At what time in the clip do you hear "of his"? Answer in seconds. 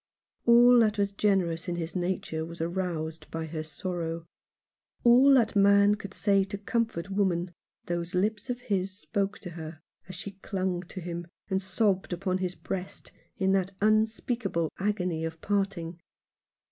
8.49-8.89